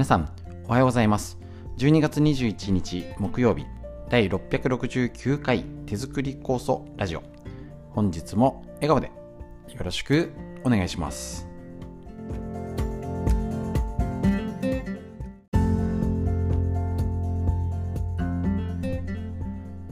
[0.00, 0.30] 皆さん
[0.64, 1.38] おはようございます。
[1.76, 3.66] 12月21日木曜日
[4.08, 7.22] 第669回手作り酵素ラジオ。
[7.90, 9.12] 本日も笑顔でよ
[9.84, 10.32] ろしく
[10.64, 11.46] お願いします。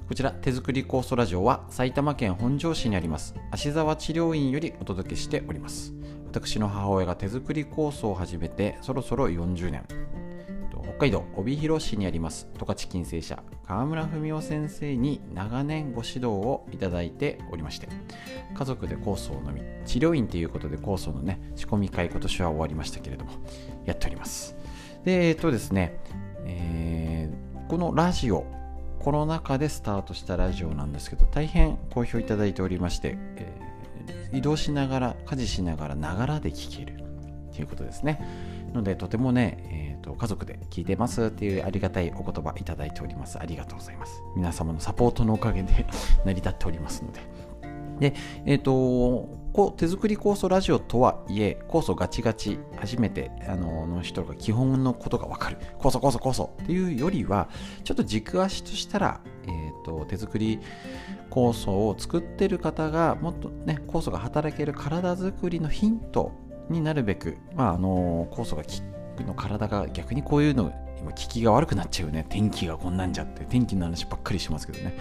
[0.09, 5.93] こちら手作り酵素ラジオは埼玉県本庄市にあります芦沢治療院よりお届けしております。
[6.29, 9.82] 私の母親が手作り酵素を始めてそろそろ40年。
[10.82, 13.42] 北海道帯広市にあります十勝金星社。
[13.66, 17.88] 川村文夫先生に長年ご指導をいただいておりまして
[18.55, 23.30] 家族で酵素を飲み治療院ということで酵素のね仕込み会今年は終わりましたけれども
[23.86, 24.55] やっております。
[25.05, 25.98] でえっとですね、
[26.45, 28.45] えー、このラジオ
[28.98, 33.67] コロナ禍でスタートしたラジオなんですけど大変好評いただいておりまして、えー、
[34.33, 36.98] 移動しながら家事しながらながらで聞ける
[37.53, 38.21] ということですね。
[38.75, 43.39] のでとてもね、えーと、家族で聞いてますっていうありがたいお言葉いただいております。
[43.39, 44.23] ありがとうございます。
[44.37, 45.87] 皆様のサポートのおかげで
[46.25, 47.20] 成り立っておりますので。
[48.11, 48.15] で、
[48.47, 49.28] えっ、ー、と、
[49.59, 55.56] こ手作り酵素ラジオとはいえ、酵素ガチガチ、初めてあのの人が基本のことがわかる。
[55.81, 57.48] 酵素酵素酵素っていうよりは、
[57.83, 60.61] ちょっと軸足としたら、え、ー、と、手作り
[61.28, 66.31] 酵素を作ってる方が、もっとね、酵素が働ける体づくりのヒント
[66.70, 68.62] になるべく、まあ、あの、酵素が
[69.27, 72.25] の体が逆にこういうの、今、効きが悪くなっちゃうね。
[72.28, 74.97] 天気がこんなんじゃって、天気の話ばっかりしますけどね。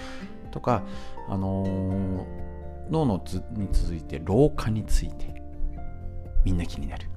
[0.49, 0.81] とか、
[1.29, 2.47] あのー
[2.91, 5.41] 脳の図に続いて老化について
[6.43, 7.07] みんな気になる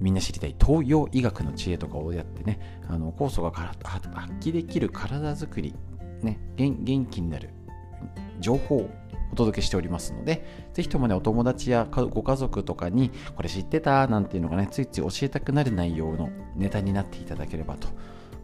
[0.00, 3.78] みんな知りたい東洋医学の知恵とかをやってねあの酵素が発
[4.40, 5.74] 揮できる体づくり、
[6.22, 7.50] ね、元気になる
[8.40, 8.90] 情報を
[9.32, 17.88] お届けしておりますので、ぜひともね、お友達やご家族とかに、これ知ってたなんていうのがね、ついつい教えたくなる内容のネタになっていただければと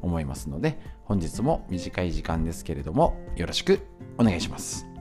[0.00, 3.80] 思いますので、本日も短い時間ですけれども、よろしく
[4.17, 4.98] お願いします。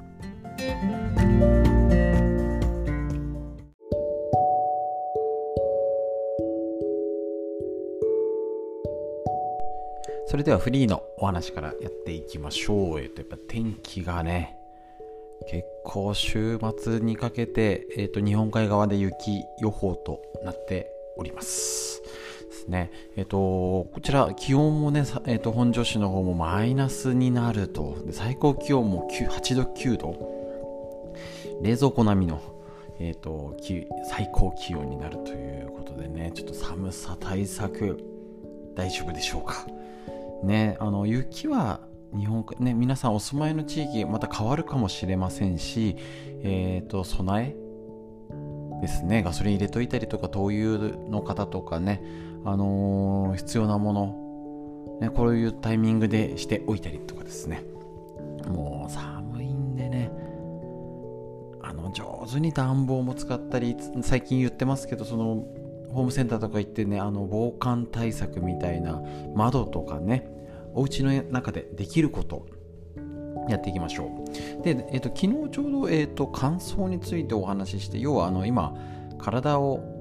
[10.30, 13.00] それではフリーのお話からやっていきましょう。
[13.00, 14.58] えっと、やっぱ天気がね、
[15.50, 22.04] 結構週末にかけて、えっと、日本海側で雪予報となっております。
[22.50, 22.92] ですね。
[23.16, 27.98] えっと、こちら気温もね、えっと、本庄市の方もマイナスになると。
[28.12, 30.37] 最高気温も8度9度。
[31.62, 32.42] 冷蔵庫並みの、
[33.00, 33.58] えーと、
[34.10, 37.98] 最高気温になるということでねちょっと寒さ対策
[38.76, 39.66] 大丈夫でしょうか。
[40.44, 41.82] ねあの雪は
[42.16, 45.96] 日本ね皆さんお住まいの地域また変わるかもしれませんし
[46.44, 49.24] えっ、ー、と備えですね。
[49.24, 50.78] ガソリン入れといたりとか灯油
[51.10, 52.04] の方とかね
[52.46, 57.64] あのー、必要なものねこういうタイミングでしておいたりとかですね。
[58.48, 58.77] もう
[62.28, 65.46] 手に暖房も使ったり最近言ってますけどその
[65.90, 69.02] ホームセンターとか行ってねあの防寒対策みたいな
[69.36, 70.30] 窓とかね
[70.74, 72.48] お家の中でできること
[73.50, 74.26] やっていきましょ
[74.60, 74.64] う。
[74.64, 78.76] で、えーと、昨日ちょうど、えーと、乾燥についてお話しして要はあの今
[79.18, 79.96] 体を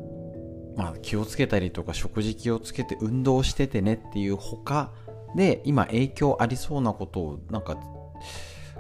[0.76, 4.92] まあ、気をつけたりとか食事気をつけて運動しててねっていう他
[5.34, 7.78] で今影響ありそうなことをなんか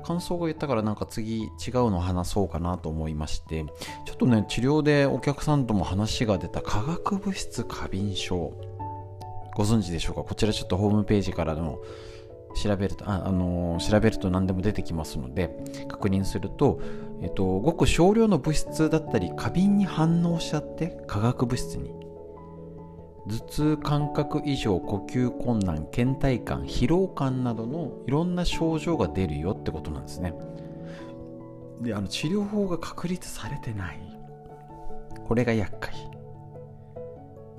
[0.06, 1.48] 感想が言ったからなんか次違う
[1.90, 3.64] の話そうかなと思いまして
[4.04, 8.52] ちょっとね治療でお客さんとも話が出た化学物質過敏症。
[9.56, 10.22] ご存知でしょうか？
[10.22, 11.78] こちらちょっとホームページからの
[12.62, 15.48] 調べると、あ、あのー、調べると何でも出てきますので、
[15.88, 16.78] 確認すると、
[17.22, 21.90] えっと、ごく少量の物質だったり、過敏に反応しちゃって、化学物質に
[23.28, 30.32] 頭痛感覚異常呼吸困難倦怠感疲労感などのいろんな症状が出るよってことなんですね。
[31.80, 34.00] であの治療法が確立されてない。
[35.26, 35.92] これが厄介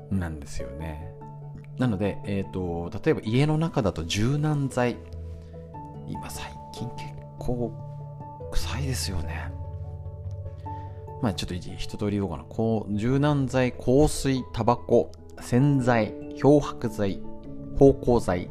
[0.10, 1.12] なんですよね。
[1.78, 4.98] なので、えーと、例えば家の中だと柔軟剤。
[6.08, 7.04] 今最近結
[7.38, 7.72] 構
[8.52, 9.52] 臭いですよね。
[11.22, 12.46] まあちょっと一通り言おうかな。
[12.48, 15.12] こう柔軟剤香水タバコ
[15.42, 17.22] 洗剤、漂白剤、
[17.78, 18.50] 芳香剤、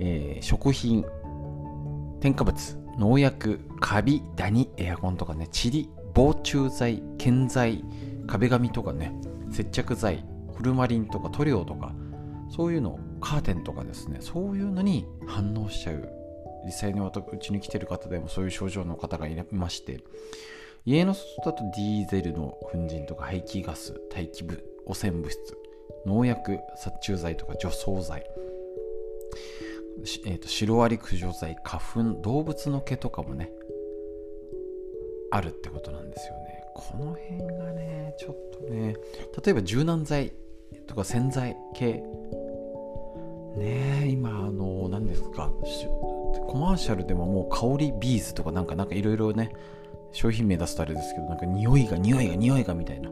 [0.00, 1.04] えー、食品、
[2.20, 7.84] 添加物、農薬、カビ、ダニ、エアコンとかね、チリ、防虫剤、建材、
[8.26, 9.12] 壁紙とかね、
[9.50, 10.24] 接着剤、
[10.56, 11.94] フルマリンとか塗料とか、
[12.50, 16.08] そういうの、カーテンとかですね、そういうのに反応しちゃう。
[16.66, 17.10] 実際にう
[17.40, 20.00] ちに来てる方でもそういう症状の方がいまして、
[20.84, 25.38] 家の外だとディーゼルの粉塵とか排気ガス、大気部、汚染物質、
[26.08, 28.24] 農薬殺虫剤とか除草剤。
[30.26, 33.50] えーと、シロアリ駆除剤花粉動物の毛とかもね
[35.32, 36.64] あるってことなんですよね。
[36.74, 38.94] この辺がねちょっとね
[39.44, 40.32] 例えば柔軟剤
[40.86, 42.02] とか洗剤系。
[43.56, 45.50] ね今あの何ですか
[46.46, 49.52] コマーシャルでももう香りビーズとかなんかなんかいろいろね
[50.12, 53.10] 商品名出すとあれですけどなんか匂いが匂いが匂いがみたいな。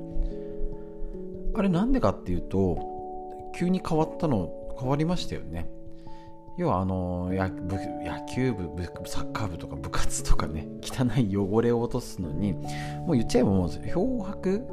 [1.56, 5.70] あれなんでかっていうと急に変わったの変わりましたよね。
[6.58, 7.50] 要はあの野
[8.34, 8.70] 球部
[9.06, 14.66] サッカー部とか部活とかね汚い汚れを落とすのにもう言っちゃえばもう漂白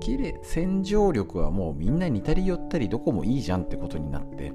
[0.00, 4.52] きれい洗浄力はもうみんな似たり寄ったりどこもいいじゃんってことになって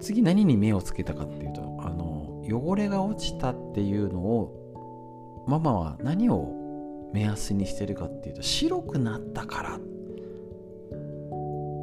[0.00, 9.78] 次何に目をつけたかっていうとあの汚れが落ちたっていうのをママは何を目安にしてるかっていうと白くなったから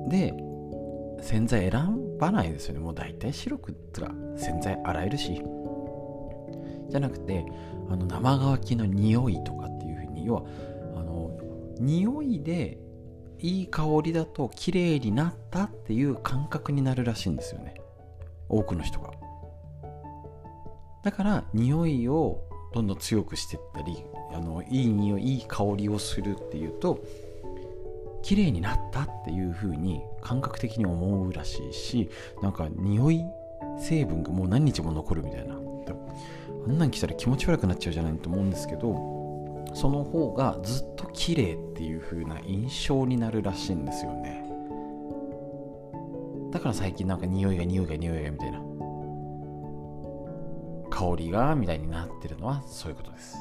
[0.10, 0.34] で
[1.22, 2.80] 洗剤選ばないですよね。
[2.80, 5.42] もう大体白くつか洗剤洗えるし
[6.90, 7.46] じゃなくて
[7.90, 10.44] あの生乾きの匂いとかっていうふうに要は
[10.96, 11.38] あの
[11.80, 12.78] 匂いで
[13.40, 17.76] いい香りだと綺麗になったっていう感覚になるらしいんですよね。
[18.50, 19.12] 多くの人が。
[21.04, 24.04] だから匂いをどんどん強くしていったり
[24.34, 27.00] あのいい匂いいい香りをするっていうと
[28.22, 32.10] 綺麗になったっていう風に感覚的に思うらしいし
[32.42, 33.24] なんか匂い
[33.80, 35.56] 成分がもう何日も残るみたいな。
[36.68, 38.94] あんなん来たら気持ち悪くなっちゃうじゃないと思うんですけど
[39.74, 44.44] その方がずっと綺麗っていう風な印象になるらしいんですよね。
[46.52, 48.60] だから最近なんか匂いが匂いが匂いがみたいな。
[50.90, 53.38] 香りがみたいになってるのはそういうことです。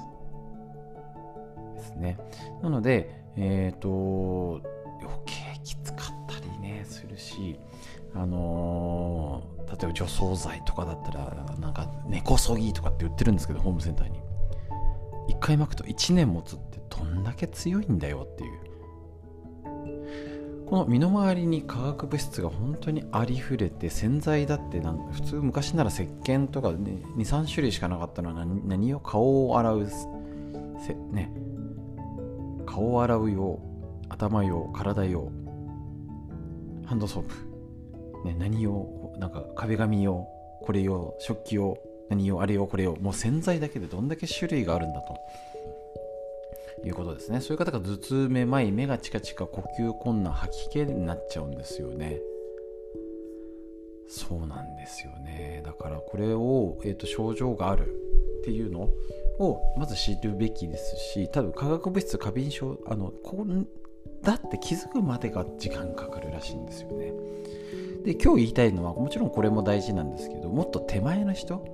[1.76, 2.18] ですね。
[2.62, 4.60] なのでえっ、ー、と
[5.00, 7.58] 余計きつかったりねするし
[8.14, 14.18] あのー、例えば除草剤とかだったらなんか根こそぎとかって売ってるんですけどホームセンターに。
[15.28, 18.68] 1回巻くと1年持つってどんだけ強いんだよっていう。
[20.66, 29.86] この身の回りに化学物質が本当にありふれて洗剤だってなん普通昔なら石鹸とか、ね、23種類しかなかったのは何を顔を洗う
[30.78, 31.32] せね
[32.78, 33.58] 顔を洗う用
[34.08, 35.32] 頭用体用
[36.86, 37.34] ハンドソープ、
[38.24, 38.86] ね、何用
[39.18, 40.28] なんか壁紙用
[40.62, 41.76] これ用食器用
[42.08, 45.16] 何用あれ用これ用もう洗剤だけでどんだけ種類があるんだと。
[46.84, 47.40] いうことですね。
[47.40, 52.20] そういう方が頭痛めまい目がチカチカ呼吸困難吐き気になっちゃうんですよね。
[54.06, 55.60] そうなんですよね。
[55.66, 57.88] だからこれを、えーと、症状がある
[58.42, 58.88] っていうの
[59.38, 63.46] をまず知るべきですし多分化学物質過敏症あのこ
[64.22, 67.12] だって気づくまでが時間かかるらしいんですよね。
[68.04, 71.64] で今日言いたいのはもちろんこれも大事なんですけどもっと手前の人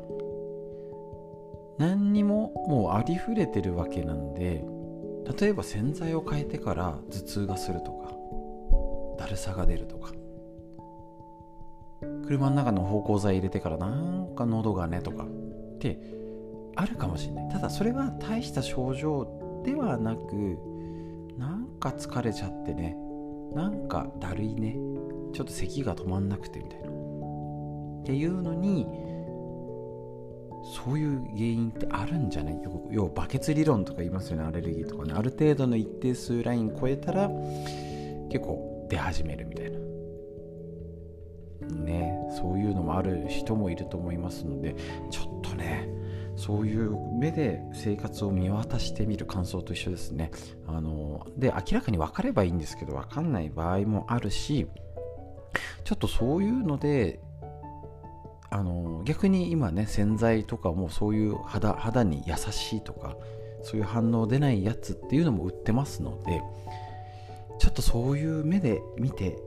[1.79, 4.65] 何にももうありふれてるわけなんで
[5.39, 8.13] 例えば洗剤を変えてから頭痛がするとか
[9.19, 10.13] だるさが出るとか
[12.27, 15.99] 車の中の芳香剤入れてからなんか喉がねとかって
[16.77, 17.49] あるかもしれない。
[17.51, 20.59] ただそれは大した症状ではなく
[21.39, 22.97] なんか疲れちゃってね
[23.55, 24.77] なんかだるいね
[25.33, 26.89] ちょっと咳が止まんなくてみたいな。
[26.89, 26.91] っ
[28.07, 28.87] ていうのに
[30.77, 32.61] そういう原因ってあるんじゃない？
[32.91, 35.15] 要はバケツ理論とか言いますよねアレルギーとかね。
[35.15, 37.29] ある程度の一定数ライン超えたら
[38.31, 39.79] 結構出始めるみたいな。
[41.85, 44.77] ねそういうのもある人もいると思いますので
[45.11, 45.34] ちょっと
[46.45, 50.31] そういう目で生活を見渡してみる感想と一緒ですね。
[50.67, 54.67] あので明らかに分かればいいんですけど分かんない場合もあるし
[55.85, 57.19] ちょっとそういうので
[58.51, 63.17] あの逆に今ね洗剤とかもそういう肌肌に優しいとか
[63.63, 66.43] そういう反応出ないやつっていうのも売ってますので
[67.59, 69.39] ちょっとそういう目で見て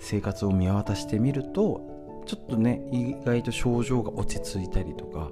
[0.00, 5.30] 生活を見渡してみるとちょっとね意外と症状が落ち着いたりとか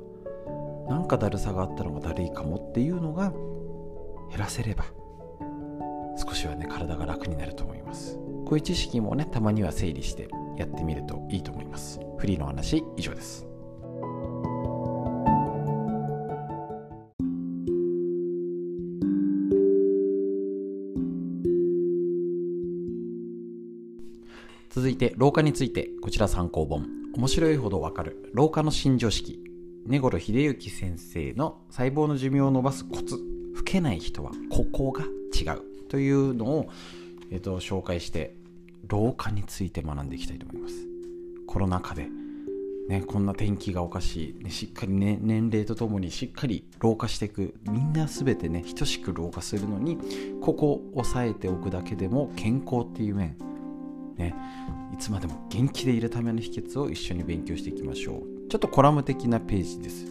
[0.88, 3.32] なんかだるさがあったのがだるいかもっていうのが
[4.30, 4.84] 減らせれば
[6.16, 8.18] 少しはね体が楽になると思います。
[8.46, 12.00] こういう知識もねたまには整理してやってみるといいと思います。
[12.16, 13.46] フリーの話以上です。
[24.70, 26.86] 続いて老化についてこちら参考本。
[27.14, 28.30] 面白いほどわかる。
[28.32, 29.47] 老化の新常識。
[29.88, 33.18] 根頃秀幸先生の細胞の寿命を伸ばすコツ
[33.56, 35.04] 老けない人はここが
[35.34, 36.70] 違うというのを、
[37.30, 38.34] えーと、紹介して
[38.86, 40.74] 老化について学んでいきたいと思います。
[41.46, 42.06] コロナ禍で
[42.90, 47.54] ね、こんな天気がおかしい、ね、しっかり、ね、年齢とともにしっかり老化していく。
[47.64, 49.98] みんな全てね等しく老化するのに
[50.42, 53.36] ここを押さえておくだけでも健康っていう面、
[54.18, 54.34] ね、
[54.92, 58.37] いつまでも元気でいるための秘訣を一緒に勉強していきましょう。
[58.48, 60.06] ちょっとコラム的なページです。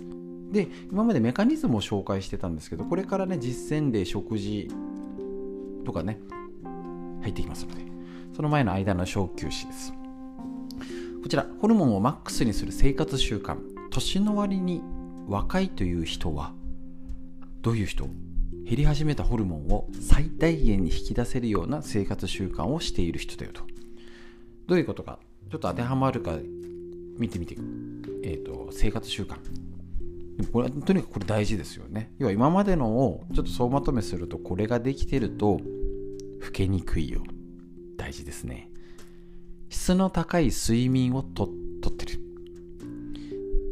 [0.51, 4.69] で今までメカニズムを紹介してたんですけどこれからね実践例食事
[5.85, 6.19] とかね
[7.21, 7.81] 入ってきますので
[8.35, 9.93] その前の間の小休止です。
[11.21, 13.57] こちらホルモンをマックスにする生活習慣。
[13.89, 14.81] 年の割に
[15.27, 16.53] 若いという人は
[17.61, 18.07] どういう人？
[18.63, 23.63] 減り始めたホルモンを最大限に引き出せるような生活習慣をしている人だよと。
[24.67, 26.37] どういうことかちょっと当てはまるか
[27.17, 27.57] 見てみて、
[28.23, 29.37] えーと、生活習慣。
[30.51, 32.13] これとにかくこれ大事ですよね。
[32.19, 35.59] 要は今までのをちょっと総まとめするとこれができてると
[36.41, 37.23] 老けにくいよ。
[37.97, 38.69] 大事ですね。
[39.69, 41.49] 質の高い睡眠をと
[41.81, 42.19] とってる。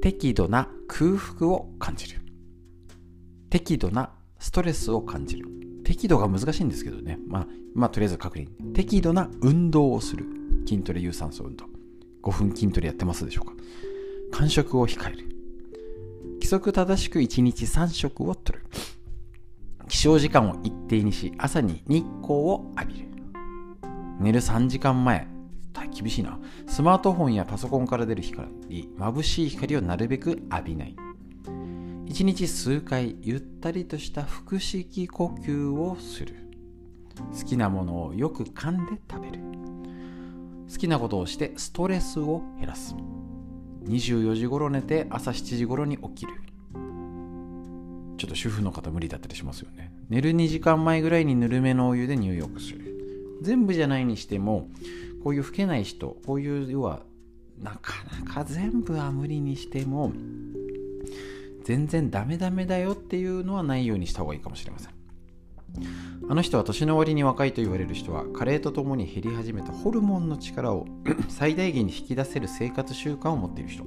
[0.02, 2.22] 適度な空腹を感じる。
[3.50, 5.48] 適度なストレスを感じる。
[5.84, 7.20] 適度が難しいんですけどね。
[7.28, 8.48] まあ、まあ、とりあえず確認。
[8.74, 10.25] 適度な運動をする。
[10.68, 11.66] 筋トレ有酸素運動。
[12.24, 13.54] 5分筋トレやってますでしょうか。
[14.38, 15.30] 間食を控える
[16.36, 18.65] 規則正しく1日3食をとる
[19.88, 23.08] 起床時間を一定にし朝に日光を浴びる
[24.20, 25.36] 寝る3時間前
[25.96, 26.38] 厳しいな。
[26.68, 30.96] スマートフォンやパソコンから出る光、眩しい光をなるべく浴びない。
[32.06, 36.36] 一日数回ゆったりとした腹式呼吸をする。
[37.38, 39.44] 好きなものをよく噛んで食べる。
[40.70, 42.96] 好きなことをしてストレスを減らす。
[43.86, 46.34] 24時頃寝て朝7時頃に起きる。
[48.18, 49.94] ちょっと主婦の方無理だったりしますよね。
[50.10, 53.39] 寝る2時間前ぐらいにぬるめのお湯で入浴する。
[53.42, 54.70] 全部じゃないにしても
[55.24, 57.04] こういう老けない人こういう要は
[57.62, 57.94] なか
[58.25, 60.12] なか全部は無理にしても
[61.63, 64.95] 全然ダメダメだよっていうのはないようにした方がいいかもしれません
[66.27, 70.88] あの人は年の終わりに若いと言われる人は加齢とともに減り始めたホルモンの力を
[71.29, 73.84] 最大限に引き出せる生活習慣を持っている人。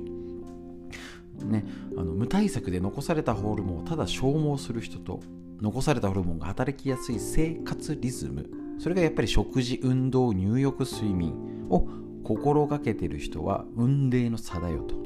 [1.44, 1.64] ね、
[1.96, 5.20] あの無対策で残されたホルモンをただ消耗する人と
[5.60, 8.48] 残されたホルモンが働きやすい生活リズム。
[8.78, 11.88] それがやっぱり食事運動入浴睡眠を
[12.22, 14.96] 心がけてる人は運命の差だよと。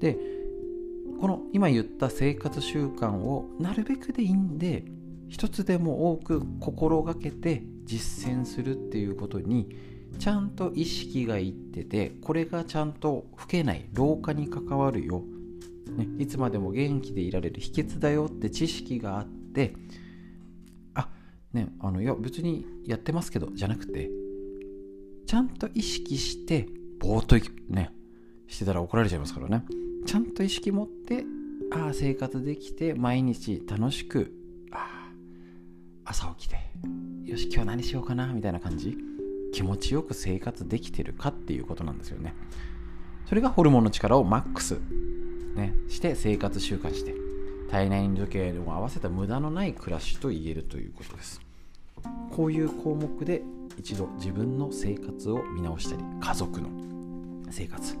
[0.00, 0.18] で
[1.20, 4.84] この今言った生活習慣をなるべくでいいんで
[5.28, 9.68] 一つでも多く心がけて実践するっていうことに
[10.18, 15.22] ちゃんと意識がいっててこれがちゃんと老けない老化に関わるよ、
[15.96, 19.74] ね、いつまでも元気でいられる秘訣だよって知識があって
[20.94, 21.08] あ
[21.52, 24.10] ね、あのいや別にやってますけどじゃなくて
[25.26, 26.66] ちゃんと意識して
[27.00, 27.36] ぼーっと
[27.68, 27.90] ね
[28.48, 29.64] してたら怒られちゃいますからね。
[30.06, 31.24] ちゃんと意識持って
[31.72, 34.32] ああ生活できて毎日楽しく
[36.08, 36.56] 朝起きて
[37.24, 38.96] よし今日何しようかなみたいな感じ？
[39.52, 42.32] 気持ちよく生活できてるかっていうことなんですよね。
[43.28, 44.78] それがホルモンの力をマックス、
[45.56, 47.12] ね、して生活習慣して
[47.70, 51.40] 体内時計を合わせた無駄のない暮らしと言えるということです。
[52.30, 53.42] こういう項目で
[53.76, 56.68] 一度自分の生活を見直したり家族の
[57.50, 57.96] 生活。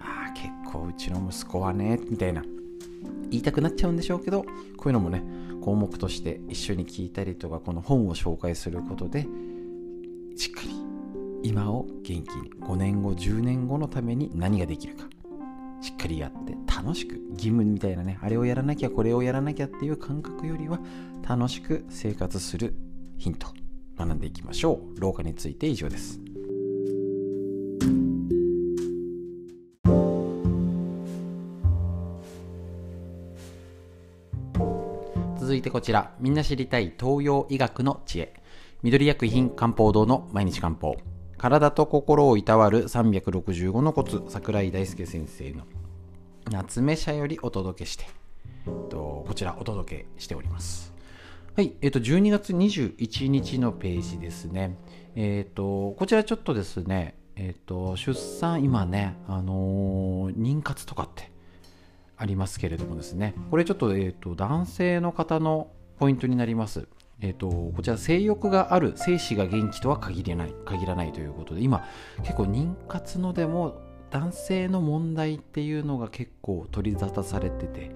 [0.00, 2.42] ああ結構うちの息子はねみたいな。
[3.30, 4.48] 言いたくなっちゃうんでしょうけどこ
[4.84, 5.22] ういうのもね
[5.62, 9.26] 項目として一緒に聞いたりとかこの本を紹介することで
[10.36, 10.70] しっかり
[11.42, 12.24] 今を元気に
[12.60, 15.04] 5年後10年後のために何ができるか
[15.80, 20.78] しっかりやって楽しく義務みたいなねあれをやらなきゃこれをやらなきゃっていう感覚よりは
[21.28, 22.74] 楽しく生活する
[23.18, 23.48] ヒント
[23.98, 25.00] 学んでいきましょう。
[25.00, 26.23] 老化について以上です。
[35.44, 38.32] 続いてこちら、みんな知りたい東洋医学の知恵。
[38.82, 40.96] 緑薬品漢方堂の毎日漢方。
[41.36, 45.64] 体と心をいたわる365のコツ、桜井大輔先生の
[46.50, 48.06] 夏目社よりお届けして、
[48.66, 50.94] えっとこちらお届けしております。
[51.54, 54.78] はい、えっ、と、12月21日のページですね。
[55.14, 61.33] えっ、と、こちらちょっとですね、えっ、と、出産、今ね、あの妊活とかって
[62.16, 65.68] ありますけれどもですね、これちょっと、えっ、と、男性の方の
[65.98, 66.88] ポイントになります。
[67.20, 71.84] えっ、と、こちら性欲がある、精子が元気とは限らない、限らないということで、今、
[72.22, 73.80] 結構妊活のでも
[74.14, 77.90] 男性の問題っていうのが結構取り沙汰されてて、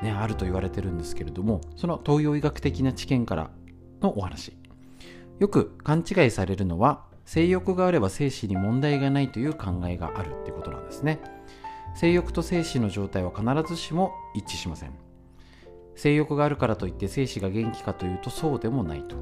[0.00, 3.50] ね、あると言われてるんですけれどもその東洋医学的な知見から
[4.00, 4.56] のお話。
[5.40, 11.18] よく勘違いされるのは性欲があれば精子に問題がないという考えがあるってことなんですね。
[11.94, 14.92] 性欲と精子の状態は必ずしも一致しません。
[15.96, 19.16] 性欲があるからといって精子が元気かというとそうでもないと。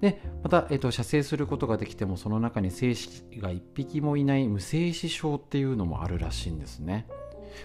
[0.00, 7.06] でまた、えーと、射精することができてもその中に精子が1匹もいない無精子症っていうのもあるらしいんですね。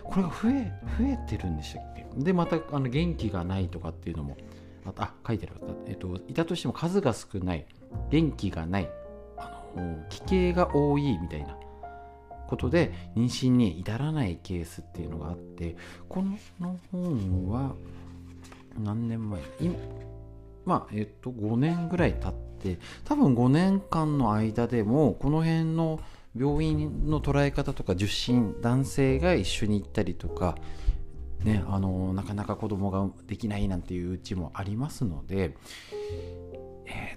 [0.04, 2.06] これが増え増えてるんでしたっけ？
[2.18, 4.36] でまたあの元気がないとかっていうのも
[4.86, 7.66] ああ書いてある、えーと、いたとしても数が少ない
[8.10, 8.90] 元気がない
[9.38, 11.58] あの奇形が多いみたいな。
[12.48, 15.76] ことで妊娠に至らないケースっていうのがあって
[16.10, 16.38] この
[16.92, 17.76] 本は
[18.80, 19.76] 何年前今
[20.66, 26.00] まあえっと5年ぐらい経って多分5年間の間でもこの辺の
[26.36, 30.58] 病院の捉え方とか受診男性が一緒に行ったりとか
[31.44, 35.56] ね、あのなかなか子供ができないなんていううちもありますので、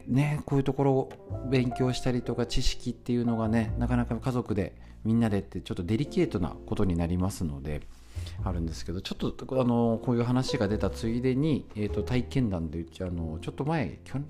[0.06, 4.74] ね、こういうところを勉強したりとか知識っていうのがねなかなか家族で
[5.04, 7.82] みんなでってちょっとデリケートなことになりますので
[8.44, 14.24] あるんですけどちょっとあのこういう話が出たついでに、えーと、体験談でうちあのちょっと前今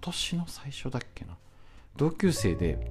[0.00, 1.36] 年の最初だっけな。
[1.96, 2.90] 同級生で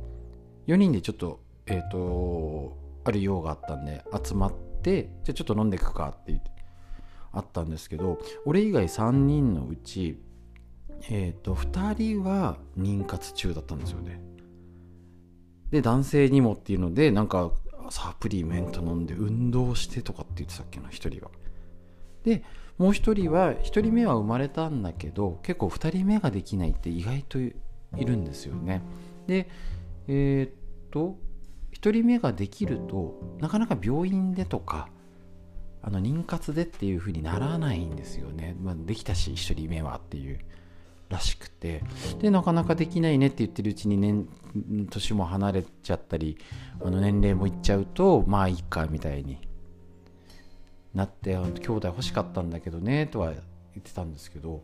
[0.68, 4.54] 4人でちょっと,、えーと、ある用があったんで集まっ
[4.84, 6.52] てじゃあちょっと飲んでいくかって言って
[7.32, 10.22] あったんですけど俺以外3人のうち
[11.10, 14.22] えっ、ー、と2人は妊活中だったんですよね
[15.72, 17.52] で男性にもっていうのでなんか
[17.90, 21.32] サプリメント飲んで運動してとかって言ってたっけな1人は。
[22.24, 22.44] で
[22.78, 27.54] もう1人は1人目は生まれたんだけど結構2人目ができないって意外とい
[27.98, 28.82] るんですよね。
[29.28, 29.50] で
[30.08, 30.52] えー、っ
[30.92, 31.18] と
[31.74, 34.90] 1人目ができるとなかなか病院でとか
[35.82, 38.56] あの妊活でっていう風にならないんですよね。
[38.62, 40.40] まあ、できたし1人目はっていう。
[41.12, 41.84] らしくて。
[42.20, 44.28] でなかなかできないねって言ってるうちに年
[44.90, 46.38] 年も離れちゃったり
[46.84, 49.38] あの年齢もいっちゃうとまあいいかみたいに
[50.94, 53.40] なって兄弟欲しかったんだけどねとは言
[53.80, 54.64] ってたんですけど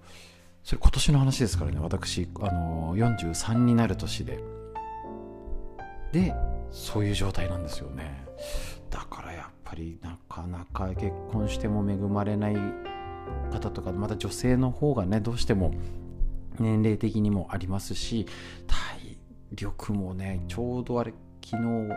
[0.63, 4.39] それ今年の話ですからね私あの43になる年で。
[6.12, 6.34] で
[6.71, 8.26] そういう状態なんですよね。
[8.89, 12.56] だからやっぱりなかなか結婚しても恵まれない
[13.52, 15.74] 方とかまた女性の方がねどうしても
[16.60, 18.26] 年齢的にもありますし
[18.67, 19.17] 体
[19.54, 21.89] 力もねちょうどあれ昨日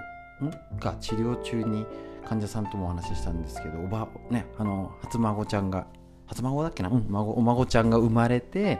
[0.78, 1.84] が治療中に
[2.24, 5.86] 患者さんともお話ししたんですけどおばねあの初孫ちゃんが
[6.26, 8.78] 初孫だっけな、うん、孫お孫ちゃんが生まれて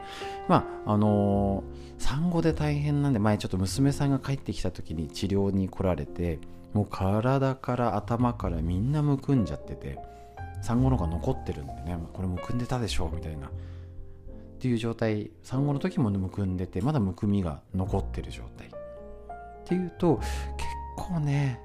[0.49, 6.39] まああのー、産後で大変なんで前ちょっと娘さんが帰ってきた時に治療に来られて
[6.73, 9.99] もう体から頭からみんなむくんじゃってて
[10.63, 13.51] 産後のが残ってるんでねこれむくんでたでしょうみたいな
[14.61, 18.67] っていう状態産後の時もむくんでてまだむくみが残ってる状態。
[18.67, 20.29] っていうと結
[20.99, 21.59] 構ね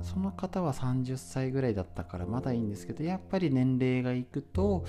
[0.00, 4.86] その方は30歳ぐらいだったからまだいいんですけどやっぱり年齢がいくと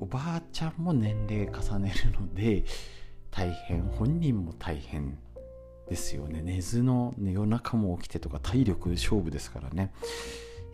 [0.00, 2.64] おばあちゃんも年齢重ねるので
[3.30, 5.18] 大変本人も大変
[5.88, 6.42] ですよね。
[6.42, 9.92] 寝ずの、ね、夜中も起きてとか体力勝負ですからね。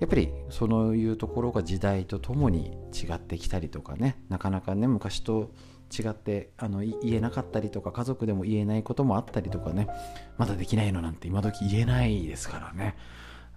[0.01, 5.51] やっぱりそういうところが時代とともに違ってきたりとかねなかなかね昔と
[5.97, 9.89] 違ってあの言えなかったりとか家族でも言えないこともあったりとかね
[10.37, 12.97] まだできないのなんて今時言えないですからね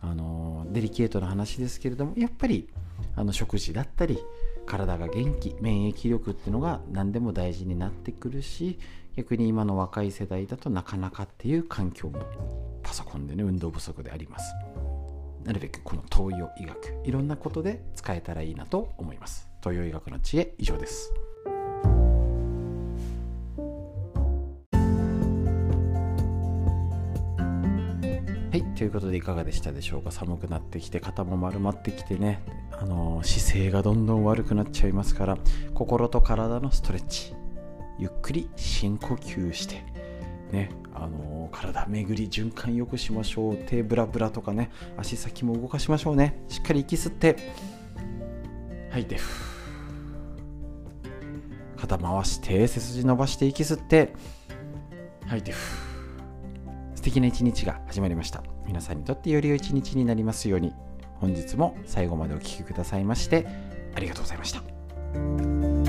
[0.02, 2.70] あのデリケートな話ですけれどもやっぱり
[3.16, 4.20] あの食事だったり
[4.66, 8.80] 体が元気免疫力っていうのが何でも大事になってくるし
[9.16, 12.22] 逆に今の若い世代だとなかなかっていう環境も
[12.82, 14.54] パソコンでね運動不足であります。
[15.44, 19.50] なるべくこの東洋医学いろんなことで使えたらいいなと思います。
[19.62, 21.12] 東洋医学の知恵以上です。
[28.52, 30.12] はいということでいかがでしたでしょうか？
[30.12, 32.44] 寒くなってきて肩も丸まってきてね。
[32.74, 35.38] あの姿勢がどんどん悪くなっちゃいますから
[35.76, 37.36] 心と体のストレッチ
[38.00, 39.84] ゆっくり深呼吸して
[40.52, 43.58] ねあの体巡り循環よくしましょう。
[43.58, 46.44] 手ブラブラとかね足先も動かしましょうね。
[46.48, 47.36] しっかり息吸って
[48.90, 49.18] 吐いて
[51.78, 54.14] 肩回して背筋伸ばして息吸って
[55.26, 55.54] 吐いて
[56.96, 58.44] 素敵な一日が始まりました。
[58.66, 60.74] 皆さんにとってより良い一日になりますように。
[61.20, 63.46] 本日も最後までお聴きくださいまして
[63.94, 65.81] ありがとうございました。